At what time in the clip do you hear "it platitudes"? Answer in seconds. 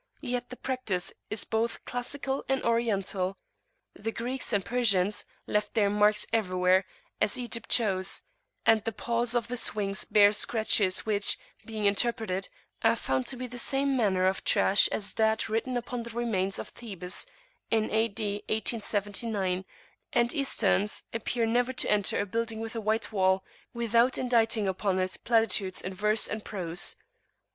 24.97-25.79